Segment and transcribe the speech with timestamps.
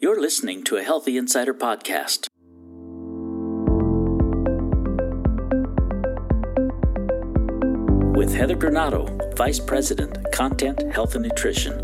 [0.00, 2.26] You're listening to a Healthy Insider podcast.
[8.16, 11.78] With Heather Granato, Vice President, Content, Health and Nutrition.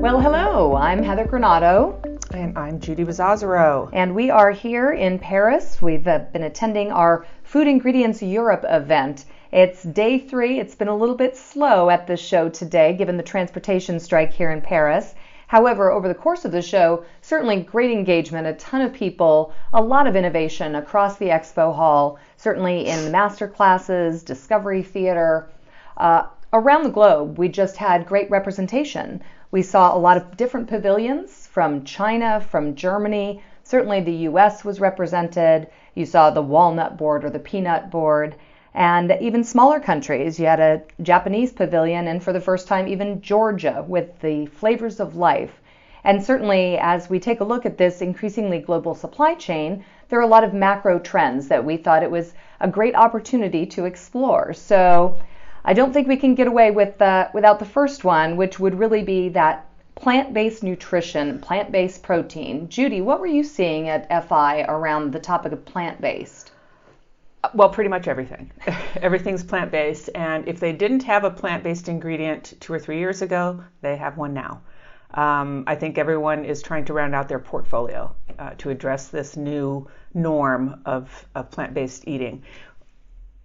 [0.00, 2.00] Well, hello, I'm Heather Granato.
[2.32, 3.90] And I'm Judy Bizzozero.
[3.92, 5.82] And we are here in Paris.
[5.82, 9.24] We've uh, been attending our Food Ingredients Europe event.
[9.50, 10.60] It's day three.
[10.60, 14.50] It's been a little bit slow at the show today, given the transportation strike here
[14.50, 15.14] in Paris.
[15.46, 19.80] However, over the course of the show, certainly great engagement, a ton of people, a
[19.80, 25.48] lot of innovation across the expo hall, certainly in the master classes, Discovery Theater.
[25.96, 29.22] Uh, around the globe, we just had great representation.
[29.50, 33.42] We saw a lot of different pavilions from China, from Germany.
[33.62, 35.68] Certainly the US was represented.
[35.94, 38.34] You saw the walnut board or the peanut board
[38.78, 40.38] and even smaller countries.
[40.38, 45.00] You had a Japanese pavilion, and for the first time, even Georgia with the flavors
[45.00, 45.60] of life.
[46.04, 50.22] And certainly, as we take a look at this increasingly global supply chain, there are
[50.22, 54.52] a lot of macro trends that we thought it was a great opportunity to explore.
[54.52, 55.18] So,
[55.64, 56.94] I don't think we can get away with
[57.34, 62.68] without the first one, which would really be that plant-based nutrition, plant-based protein.
[62.68, 66.52] Judy, what were you seeing at FI around the topic of plant-based?
[67.54, 68.50] Well, pretty much everything.
[68.96, 72.98] Everything's plant based, and if they didn't have a plant based ingredient two or three
[72.98, 74.62] years ago, they have one now.
[75.14, 79.36] Um, I think everyone is trying to round out their portfolio uh, to address this
[79.36, 82.42] new norm of, of plant based eating.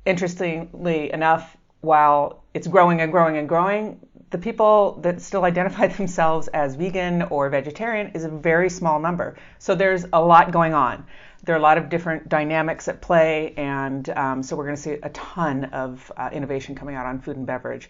[0.06, 4.00] Interestingly enough, while it's growing and growing and growing,
[4.32, 9.36] the people that still identify themselves as vegan or vegetarian is a very small number.
[9.60, 11.06] So there's a lot going on
[11.44, 14.82] there are a lot of different dynamics at play, and um, so we're going to
[14.82, 17.90] see a ton of uh, innovation coming out on food and beverage.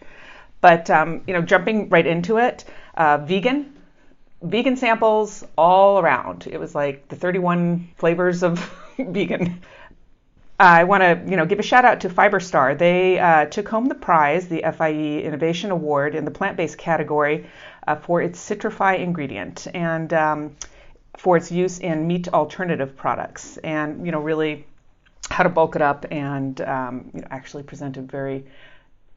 [0.60, 2.64] But um, you know, jumping right into it,
[2.96, 3.72] uh, vegan,
[4.42, 6.48] vegan samples all around.
[6.50, 8.58] It was like the 31 flavors of
[8.98, 9.62] vegan.
[10.58, 12.78] I want to, you know, give a shout out to Fiberstar.
[12.78, 17.46] They uh, took home the prize, the FIE Innovation Award, in the plant-based category
[17.88, 20.56] uh, for its Citri-Fi ingredient, and um,
[21.16, 24.66] for its use in meat alternative products and you know really
[25.30, 28.44] how to bulk it up and um, you know, actually present a very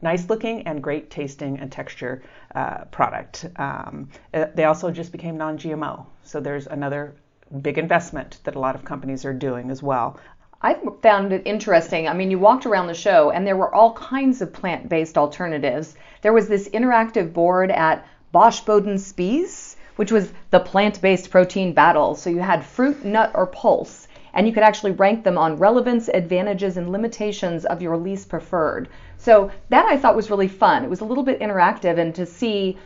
[0.02, 2.24] nice looking and great tasting and texture
[2.56, 3.46] uh, product.
[3.58, 6.06] Um, uh, they also just became non GMO.
[6.24, 7.14] So there's another
[7.62, 10.20] big investment that a lot of companies are doing as well.
[10.62, 12.08] I found it interesting.
[12.08, 15.18] I mean, you walked around the show and there were all kinds of plant based
[15.18, 15.96] alternatives.
[16.22, 21.74] There was this interactive board at Bosch Boden Spies which was the plant based protein
[21.74, 22.16] battle.
[22.16, 26.08] So you had fruit, nut, or pulse, and you could actually rank them on relevance,
[26.08, 28.88] advantages, and limitations of your least preferred.
[29.18, 30.84] So that I thought was really fun.
[30.84, 32.78] It was a little bit interactive, and to see,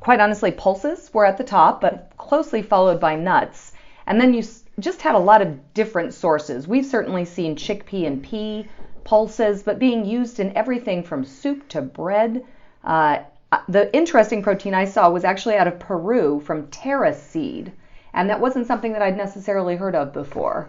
[0.00, 3.72] quite honestly, pulses were at the top, but closely followed by nuts.
[4.06, 4.42] And then you
[4.78, 6.68] just had a lot of different sources.
[6.68, 8.68] We've certainly seen chickpea and pea
[9.04, 12.44] pulses, but being used in everything from soup to bread.
[12.84, 13.18] Uh,
[13.52, 17.72] uh, the interesting protein I saw was actually out of Peru from Terra seed,
[18.12, 20.68] and that wasn't something that I'd necessarily heard of before.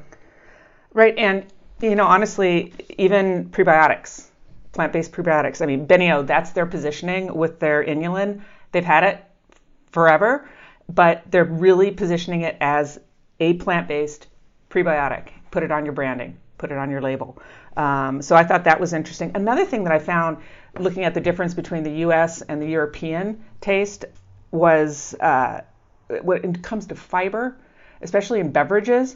[0.94, 1.46] Right, and
[1.82, 4.28] you know, honestly, even prebiotics,
[4.72, 5.62] plant-based prebiotics.
[5.62, 8.42] I mean, Beneo, that's their positioning with their inulin.
[8.72, 9.24] They've had it
[9.92, 10.48] forever,
[10.88, 13.00] but they're really positioning it as
[13.40, 14.28] a plant-based
[14.70, 15.30] prebiotic.
[15.52, 17.38] Put it on your branding, put it on your label.
[17.76, 19.32] Um, so I thought that was interesting.
[19.36, 20.38] Another thing that I found
[20.78, 22.42] looking at the difference between the U.S.
[22.42, 24.06] and the European taste
[24.52, 25.62] was uh,
[26.22, 27.58] when it comes to fiber,
[28.02, 29.16] especially in beverages,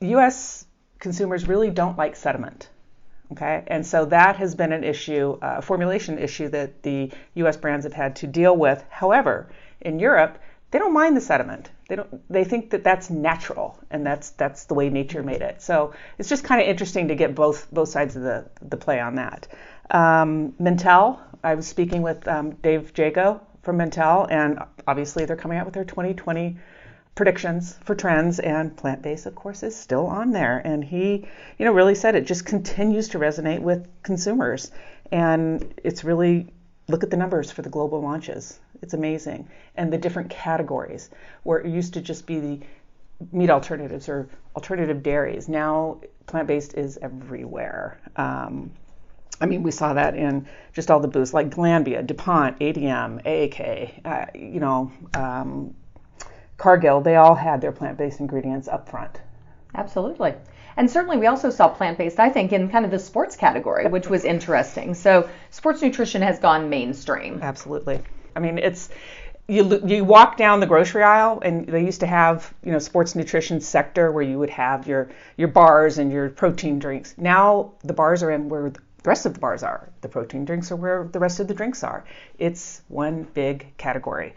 [0.00, 0.66] U.S.
[0.98, 2.68] consumers really don't like sediment.
[3.32, 7.56] Okay, and so that has been an issue, a uh, formulation issue that the U.S.
[7.56, 8.84] brands have had to deal with.
[8.88, 9.48] However,
[9.80, 10.38] in Europe,
[10.70, 11.70] they don't mind the sediment.
[11.88, 12.28] They don't.
[12.28, 15.62] They think that that's natural, and that's that's the way nature made it.
[15.62, 18.98] So it's just kind of interesting to get both both sides of the the play
[18.98, 19.46] on that.
[19.90, 25.58] Um, Mintel, I was speaking with um, Dave Jago from Mintel, and obviously they're coming
[25.58, 26.56] out with their 2020
[27.14, 30.58] predictions for trends, and plant based, of course, is still on there.
[30.64, 31.26] And he,
[31.56, 34.72] you know, really said it just continues to resonate with consumers,
[35.12, 36.52] and it's really
[36.88, 38.60] look at the numbers for the global launches.
[38.82, 41.10] It's amazing, and the different categories
[41.42, 42.60] where it used to just be the
[43.32, 45.48] meat alternatives or alternative dairies.
[45.48, 47.98] Now plant based is everywhere.
[48.16, 48.70] Um,
[49.40, 54.00] I mean, we saw that in just all the booths like Glanbia, DuPont, ADM, AAK,
[54.04, 55.74] uh, you know, um,
[56.56, 59.20] Cargill, they all had their plant based ingredients up front.
[59.74, 60.34] Absolutely.
[60.76, 63.86] And certainly we also saw plant based, I think, in kind of the sports category,
[63.88, 64.94] which was interesting.
[64.94, 67.40] So sports nutrition has gone mainstream.
[67.42, 68.00] Absolutely.
[68.34, 68.90] I mean, it's
[69.48, 73.14] you you walk down the grocery aisle and they used to have you know sports
[73.14, 77.14] nutrition sector where you would have your your bars and your protein drinks.
[77.16, 79.88] Now the bars are in where the rest of the bars are.
[80.00, 82.04] The protein drinks are where the rest of the drinks are.
[82.38, 84.34] It's one big category.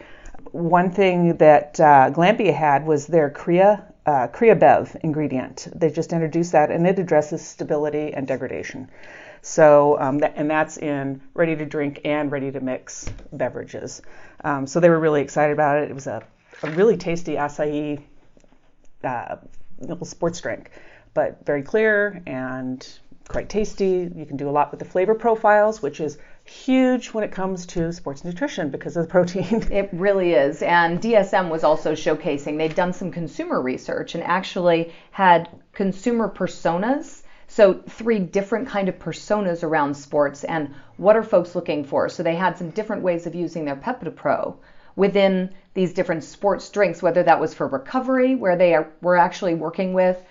[0.51, 5.67] One thing that uh, Glanbia had was their Crea uh, CreaBev ingredient.
[5.75, 8.89] They just introduced that and it addresses stability and degradation.
[9.44, 14.01] So, um, that, and that's in ready to drink and ready to mix beverages.
[14.44, 15.91] Um, so they were really excited about it.
[15.91, 16.23] It was a,
[16.63, 18.01] a really tasty acai
[19.03, 19.35] uh,
[20.01, 20.71] sports drink,
[21.13, 22.85] but very clear and
[23.27, 24.11] quite tasty.
[24.15, 26.17] You can do a lot with the flavor profiles, which is
[26.49, 29.63] huge when it comes to sports nutrition because of the protein.
[29.71, 30.61] It really is.
[30.63, 37.21] And DSM was also showcasing, they'd done some consumer research and actually had consumer personas.
[37.47, 42.09] So three different kind of personas around sports and what are folks looking for.
[42.09, 44.55] So they had some different ways of using their PeptiPro
[44.95, 49.53] within these different sports drinks, whether that was for recovery, where they are, were actually
[49.53, 50.21] working with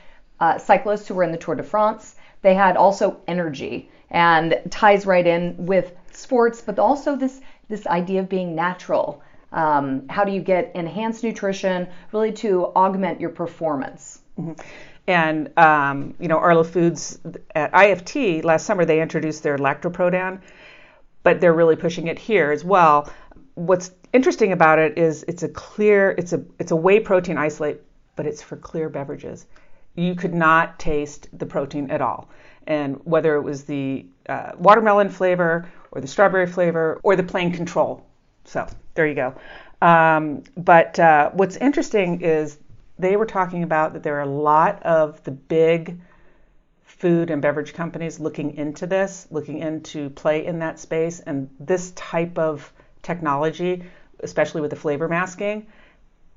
[0.40, 2.16] uh, cyclists who were in the Tour de France.
[2.42, 8.20] They had also energy and ties right in with sports, but also this this idea
[8.20, 9.22] of being natural.
[9.52, 14.20] Um, how do you get enhanced nutrition really to augment your performance?
[14.38, 14.52] Mm-hmm.
[15.06, 17.18] And um, you know, Arla Foods
[17.54, 20.40] at IFT last summer they introduced their Lactoprodan,
[21.22, 23.10] but they're really pushing it here as well.
[23.54, 27.80] What's interesting about it is it's a clear, it's a it's a whey protein isolate,
[28.16, 29.46] but it's for clear beverages.
[29.96, 32.28] You could not taste the protein at all,
[32.66, 37.52] and whether it was the uh, watermelon flavor or the strawberry flavor or the plain
[37.52, 38.04] control.
[38.44, 39.34] So there you go.
[39.80, 42.58] Um, but uh, what's interesting is
[42.98, 46.00] they were talking about that there are a lot of the big
[46.82, 51.92] food and beverage companies looking into this, looking into play in that space, and this
[51.92, 53.84] type of technology,
[54.20, 55.66] especially with the flavor masking,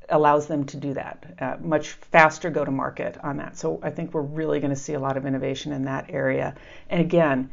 [0.09, 3.57] allows them to do that uh, much faster go to market on that.
[3.57, 6.53] So I think we're really going to see a lot of innovation in that area.
[6.89, 7.50] And again,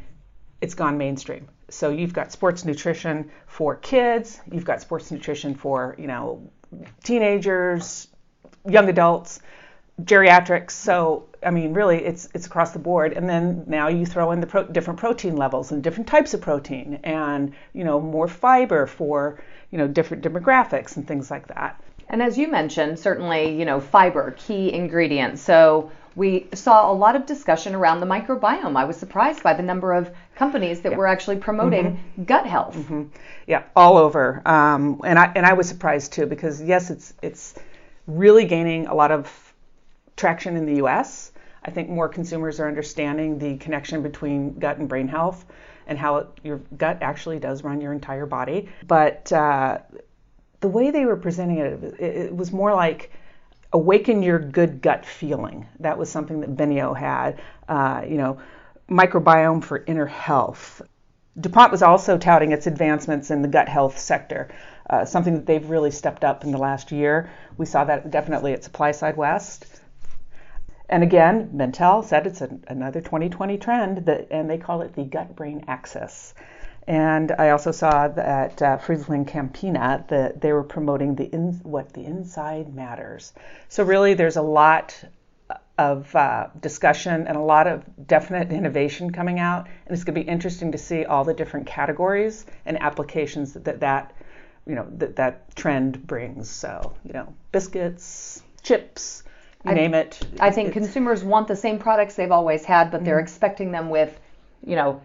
[0.61, 1.49] it's gone mainstream.
[1.71, 6.51] So you've got sports nutrition for kids, you've got sports nutrition for, you know,
[7.03, 8.09] teenagers,
[8.67, 9.41] young adults,
[10.03, 10.71] geriatrics.
[10.71, 13.13] So I mean, really, it's it's across the board.
[13.13, 16.41] And then now you throw in the pro- different protein levels and different types of
[16.41, 19.41] protein, and you know, more fiber for
[19.71, 21.81] you know different demographics and things like that.
[22.09, 25.39] And as you mentioned, certainly, you know, fiber, key ingredient.
[25.39, 28.77] So we saw a lot of discussion around the microbiome.
[28.77, 32.25] I was surprised by the number of companies that were actually promoting mm-hmm.
[32.25, 32.77] gut health.
[32.77, 33.05] Mm-hmm.
[33.47, 34.43] Yeah, all over.
[34.47, 37.55] Um, and I and I was surprised too because yes, it's it's
[38.07, 39.55] really gaining a lot of
[40.17, 41.33] traction in the U.S.
[41.65, 45.45] I think more consumers are understanding the connection between gut and brain health
[45.87, 48.69] and how it, your gut actually does run your entire body.
[48.87, 49.79] But uh,
[50.61, 53.11] the way they were presenting it, it, it was more like
[53.73, 55.67] awaken your good gut feeling.
[55.81, 57.41] That was something that Beneo had.
[57.69, 58.39] Uh, you know,
[58.89, 60.83] microbiome for inner health.
[61.41, 64.49] DuPont was also touting its advancements in the gut health sector,
[64.91, 67.31] uh, something that they've really stepped up in the last year.
[67.57, 69.67] We saw that definitely at Supply Side West.
[70.89, 75.05] And again, Mintel said it's a, another 2020 trend, that, and they call it the
[75.05, 76.35] gut brain axis.
[76.89, 81.93] And I also saw that uh, Friesland Campina that they were promoting the in, what
[81.93, 83.35] the inside matters.
[83.69, 84.99] So really, there's a lot
[85.77, 90.21] of uh, discussion and a lot of definite innovation coming out, and it's going to
[90.23, 94.15] be interesting to see all the different categories and applications that that
[94.67, 96.49] you know that that trend brings.
[96.49, 99.25] So you know, biscuits, chips,
[99.67, 100.27] you I, name it.
[100.41, 103.25] I think consumers want the same products they've always had, but they're mm-hmm.
[103.25, 104.19] expecting them with,
[104.67, 105.03] you know,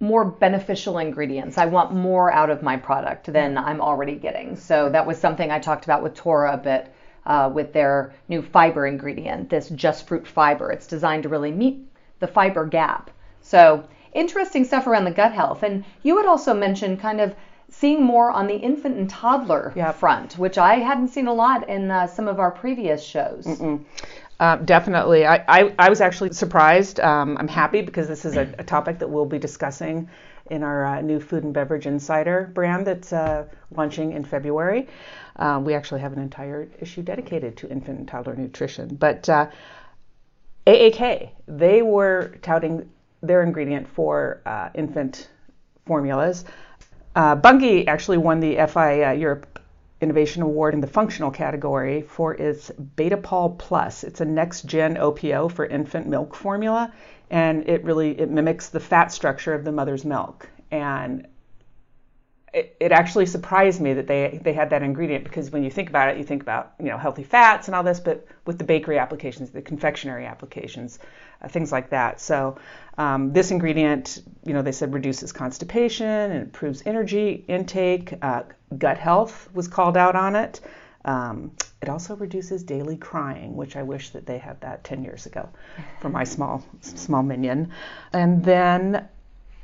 [0.00, 1.58] more beneficial ingredients.
[1.58, 4.56] I want more out of my product than I'm already getting.
[4.56, 6.92] So that was something I talked about with Tora a bit
[7.26, 10.72] uh, with their new fiber ingredient, this just fruit fiber.
[10.72, 11.86] It's designed to really meet
[12.18, 13.10] the fiber gap.
[13.42, 15.62] So interesting stuff around the gut health.
[15.62, 17.34] And you had also mentioned kind of
[17.68, 21.90] seeing more on the infant and toddler front, which I hadn't seen a lot in
[21.90, 23.46] uh, some of our previous shows.
[24.40, 25.26] Uh, definitely.
[25.26, 26.98] I, I, I, was actually surprised.
[26.98, 30.08] Um, I'm happy because this is a, a, topic that we'll be discussing
[30.50, 33.44] in our uh, new Food and Beverage Insider brand that's uh,
[33.76, 34.88] launching in February.
[35.36, 38.94] Uh, we actually have an entire issue dedicated to infant and toddler nutrition.
[38.94, 39.28] But
[40.66, 42.88] AAK, uh, they were touting
[43.22, 45.28] their ingredient for uh, infant
[45.84, 46.46] formulas.
[47.14, 49.60] Uh, Bunge actually won the FI Europe
[50.00, 54.02] Innovation Award in the functional category for its Betapol Plus.
[54.02, 56.92] It's a next gen OPO for infant milk formula,
[57.30, 60.48] and it really it mimics the fat structure of the mother's milk.
[60.70, 61.26] And
[62.52, 65.88] it, it actually surprised me that they they had that ingredient because when you think
[65.88, 68.64] about it, you think about you know healthy fats and all this, but with the
[68.64, 70.98] bakery applications, the confectionery applications,
[71.42, 72.20] uh, things like that.
[72.20, 72.58] So
[72.98, 78.14] um, this ingredient, you know, they said reduces constipation and improves energy intake.
[78.20, 78.42] Uh,
[78.76, 80.60] gut health was called out on it.
[81.04, 85.24] Um, it also reduces daily crying, which I wish that they had that 10 years
[85.24, 85.48] ago
[86.00, 87.72] for my small small minion.
[88.12, 89.08] And then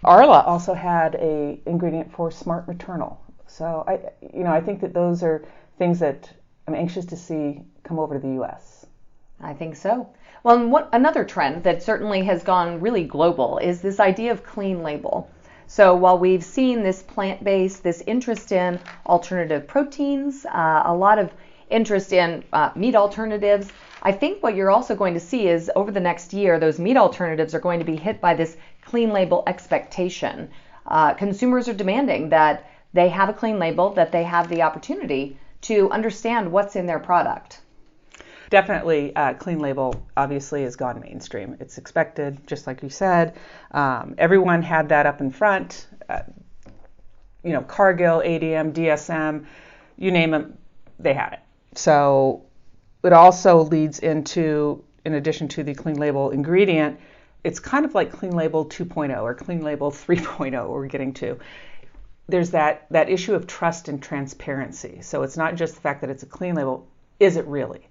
[0.07, 3.21] Arla also had a ingredient for smart maternal.
[3.49, 3.99] So I,
[4.35, 5.45] you know, I think that those are
[5.79, 6.33] things that
[6.69, 8.87] I'm anxious to see come over to the U.S.
[9.41, 10.09] I think so.
[10.43, 14.83] Well, what, another trend that certainly has gone really global is this idea of clean
[14.83, 15.29] label.
[15.67, 21.33] So while we've seen this plant-based, this interest in alternative proteins, uh, a lot of
[21.69, 23.73] interest in uh, meat alternatives,
[24.03, 26.97] I think what you're also going to see is over the next year, those meat
[26.97, 28.57] alternatives are going to be hit by this
[28.87, 30.49] clean label expectation.
[30.87, 35.37] Uh, consumers are demanding that they have a clean label, that they have the opportunity
[35.61, 37.61] to understand what's in their product.
[38.49, 41.57] Definitely, uh, clean label obviously has gone mainstream.
[41.59, 43.37] It's expected, just like you said.
[43.73, 45.89] Um, everyone had that up in front.
[46.09, 46.23] Uh,
[47.43, 49.47] you know, Cargill, ADM, DSM,
[49.97, 50.59] you name them,
[51.01, 51.41] they had it.
[51.75, 52.45] So
[53.03, 57.01] it also leads into, in addition to the clean label ingredient,
[57.47, 61.39] it's kind of like clean label 2.0 or clean label 3.0 we're getting to.
[62.29, 64.99] There's that that issue of trust and transparency.
[65.01, 66.89] So it's not just the fact that it's a clean label
[67.21, 67.89] is it really?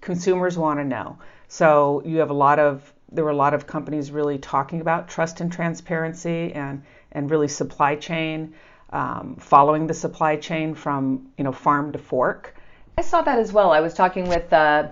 [0.00, 1.18] Consumers want to know.
[1.46, 5.08] So you have a lot of there were a lot of companies really talking about
[5.08, 6.82] trust and transparency and
[7.12, 8.54] and really supply chain
[8.90, 12.56] um, following the supply chain from you know farm to fork.
[12.98, 13.70] I saw that as well.
[13.70, 14.88] I was talking with uh,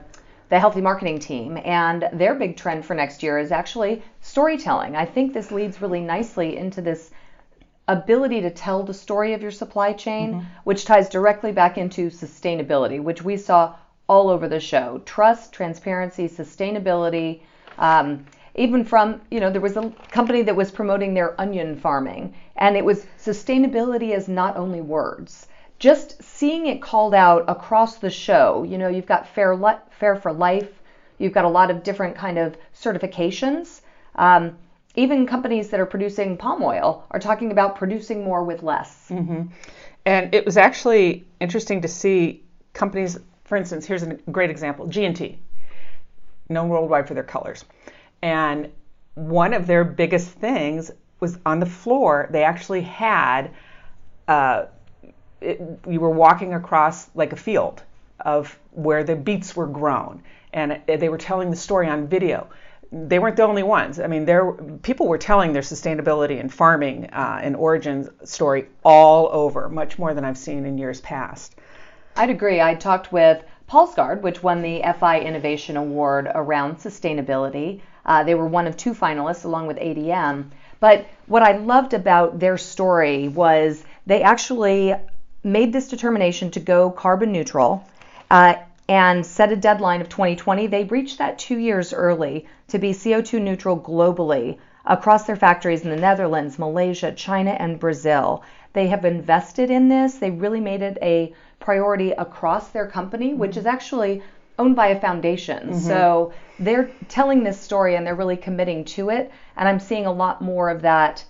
[0.55, 1.59] the healthy marketing team.
[1.65, 4.95] And their big trend for next year is actually storytelling.
[4.95, 7.11] I think this leads really nicely into this
[7.89, 10.47] ability to tell the story of your supply chain, mm-hmm.
[10.63, 13.75] which ties directly back into sustainability, which we saw
[14.09, 17.41] all over the show trust, transparency, sustainability.
[17.77, 22.33] Um, even from, you know, there was a company that was promoting their onion farming,
[22.55, 28.11] and it was sustainability as not only words just seeing it called out across the
[28.11, 29.59] show, you know, you've got Fair,
[29.99, 30.71] Fair for Life,
[31.19, 33.81] you've got a lot of different kind of certifications.
[34.15, 34.57] Um,
[34.95, 39.09] even companies that are producing palm oil are talking about producing more with less.
[39.11, 39.43] Mm-hmm.
[40.07, 45.39] And it was actually interesting to see companies, for instance, here's a great example GNT,
[46.49, 47.65] known worldwide for their colors.
[48.23, 48.71] And
[49.15, 50.91] one of their biggest things
[51.21, 53.51] was on the floor, they actually had
[54.29, 54.67] uh,
[55.45, 57.83] it, you were walking across like a field
[58.21, 60.23] of where the beets were grown,
[60.53, 62.49] and they were telling the story on video.
[62.93, 63.99] They weren't the only ones.
[63.99, 69.29] I mean, there people were telling their sustainability and farming uh, and origins story all
[69.33, 71.57] over, much more than I've seen in years past.
[72.17, 72.61] I'd agree.
[72.61, 77.81] I talked with Palsgaard, which won the FI Innovation Award around sustainability.
[78.07, 80.51] Uh, they were one of two finalists, along with ADM.
[80.79, 84.95] But what I loved about their story was they actually
[85.45, 87.87] made this determination to go carbon neutral
[88.31, 88.55] uh,
[88.89, 90.67] and set a deadline of 2020.
[90.67, 95.91] They reached that two years early to be CO2 neutral globally across their factories in
[95.91, 98.43] the Netherlands, Malaysia, China, and Brazil.
[98.73, 100.15] They have invested in this.
[100.17, 103.61] They really made it a priority across their company, which mm-hmm.
[103.61, 104.23] is actually
[104.59, 105.71] owned by a foundation.
[105.71, 105.79] Mm-hmm.
[105.79, 109.31] So they're telling this story and they're really committing to it.
[109.57, 111.25] And I'm seeing a lot more of that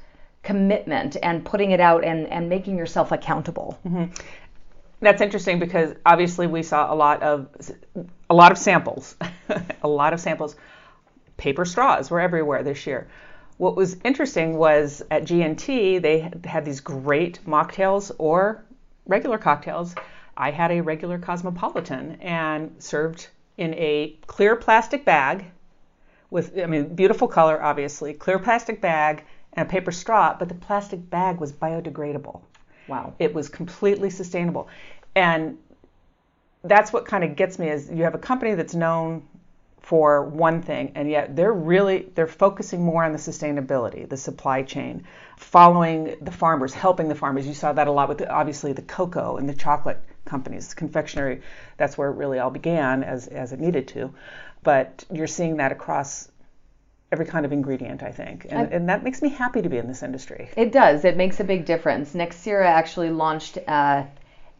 [0.44, 3.78] commitment and putting it out and, and making yourself accountable.
[3.84, 4.12] Mm-hmm.
[5.00, 7.48] That's interesting because obviously we saw a lot of
[8.30, 9.16] a lot of samples,
[9.82, 10.54] a lot of samples.
[11.36, 13.08] Paper straws were everywhere this year.
[13.56, 18.64] What was interesting was at GNT they had these great mocktails or
[19.06, 19.94] regular cocktails.
[20.36, 25.44] I had a regular cosmopolitan and served in a clear plastic bag
[26.30, 29.24] with I mean beautiful color obviously, clear plastic bag
[29.54, 32.40] and a paper straw, but the plastic bag was biodegradable.
[32.88, 33.14] Wow.
[33.18, 34.68] It was completely sustainable.
[35.14, 35.58] And
[36.64, 39.22] that's what kind of gets me is you have a company that's known
[39.84, 44.62] for one thing and yet they're really they're focusing more on the sustainability the supply
[44.62, 45.04] chain
[45.36, 48.80] following the farmers helping the farmers you saw that a lot with the, obviously the
[48.80, 51.42] cocoa and the chocolate companies confectionery
[51.76, 54.10] that's where it really all began as as it needed to
[54.62, 56.30] but you're seeing that across
[57.14, 58.46] every kind of ingredient, I think.
[58.50, 60.50] And, I, and, that makes me happy to be in this industry.
[60.56, 61.04] It does.
[61.04, 62.12] It makes a big difference.
[62.12, 64.02] Nexira actually launched uh,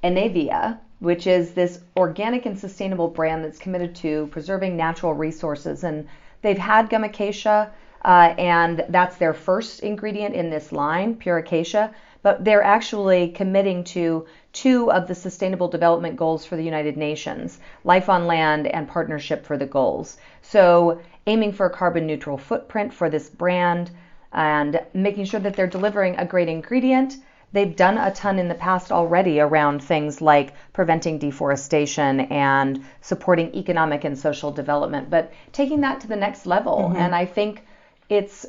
[0.05, 5.83] Inavea, which is this organic and sustainable brand that's committed to preserving natural resources.
[5.83, 6.07] And
[6.43, 7.73] they've had gum acacia,
[8.05, 11.93] uh, and that's their first ingredient in this line, pure acacia.
[12.25, 17.61] But they're actually committing to two of the Sustainable Development Goals for the United Nations
[17.85, 20.17] Life on Land and Partnership for the Goals.
[20.43, 23.93] So, aiming for a carbon neutral footprint for this brand
[24.33, 27.19] and making sure that they're delivering a great ingredient
[27.55, 33.55] they've done a ton in the past already around things like preventing deforestation and supporting
[33.55, 36.79] economic and social development, but taking that to the next level.
[36.79, 36.97] Mm-hmm.
[36.97, 37.65] And I think
[38.09, 38.45] it's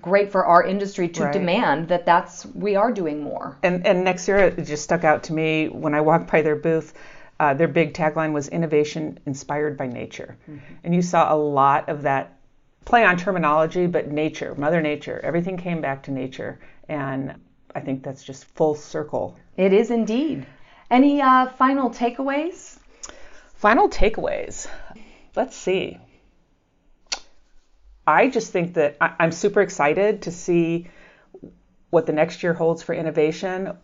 [0.00, 1.32] great for our industry to right.
[1.32, 3.58] demand that that's we are doing more.
[3.62, 6.56] And and next year it just stuck out to me when I walked by their
[6.56, 6.94] booth.
[7.40, 10.58] Uh, their big tagline was innovation inspired by nature, mm-hmm.
[10.82, 12.38] and you saw a lot of that
[12.84, 17.34] play on terminology, but nature, Mother Nature, everything came back to nature, and
[17.74, 19.36] I think that's just full circle.
[19.56, 20.46] It is indeed.
[20.90, 22.78] Any uh, final takeaways?
[23.56, 24.66] Final takeaways.
[25.36, 26.00] Let's see.
[28.08, 30.88] I just think that I, am super excited to see
[31.90, 33.76] what the next year holds for innovation.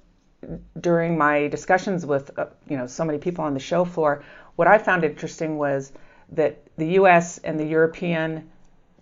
[0.81, 4.25] During my discussions with uh, you know so many people on the show floor,
[4.57, 5.93] what I found interesting was
[6.33, 7.37] that the U.S.
[7.45, 8.51] and the European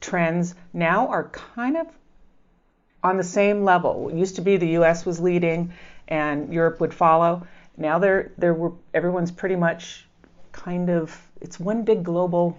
[0.00, 1.86] trends now are kind of
[3.04, 4.08] on the same level.
[4.08, 5.06] It used to be the U.S.
[5.06, 5.72] was leading
[6.08, 7.46] and Europe would follow.
[7.76, 10.04] Now there there were everyone's pretty much
[10.50, 12.58] kind of it's one big global,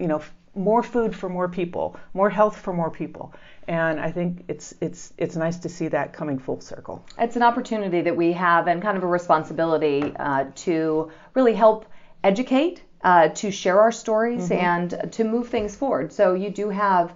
[0.00, 0.22] you know,
[0.54, 3.32] more food for more people, more health for more people.
[3.68, 7.04] And I think it's it's it's nice to see that coming full circle.
[7.18, 11.86] It's an opportunity that we have and kind of a responsibility uh, to really help
[12.24, 14.64] educate, uh, to share our stories, mm-hmm.
[14.64, 16.12] and to move things forward.
[16.12, 17.14] So you do have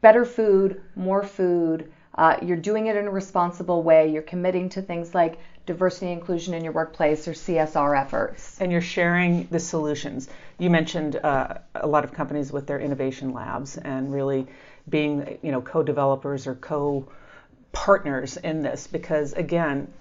[0.00, 1.92] better food, more food.
[2.14, 4.10] Uh, you're doing it in a responsible way.
[4.10, 8.60] You're committing to things like diversity and inclusion in your workplace or CSR efforts.
[8.60, 10.28] And you're sharing the solutions.
[10.58, 14.46] You mentioned uh, a lot of companies with their innovation labs and really
[14.88, 19.92] being, you know, co-developers or co-partners in this because again,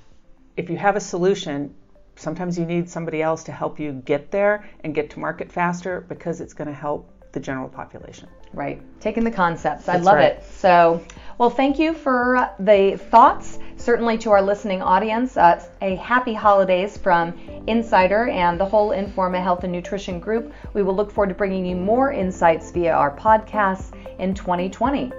[0.57, 1.73] if you have a solution,
[2.15, 6.01] sometimes you need somebody else to help you get there and get to market faster
[6.01, 8.27] because it's going to help the general population.
[8.53, 8.81] Right.
[8.99, 9.87] Taking the concepts.
[9.87, 10.33] I love right.
[10.33, 10.43] it.
[10.43, 11.03] So,
[11.37, 13.57] well, thank you for the thoughts.
[13.81, 17.33] Certainly to our listening audience, uh, a happy holidays from
[17.65, 20.53] Insider and the whole Informa Health and Nutrition Group.
[20.75, 25.11] We will look forward to bringing you more insights via our podcasts in 2020.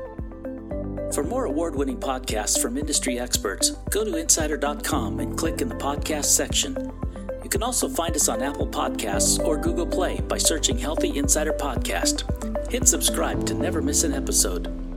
[1.13, 5.75] For more award winning podcasts from industry experts, go to insider.com and click in the
[5.75, 6.93] podcast section
[7.43, 11.53] You can also find us on Apple Podcasts or Google Play by searching Healthy Insider
[11.53, 12.71] Podcast.
[12.71, 14.92] Hit subscribe to never miss an episode.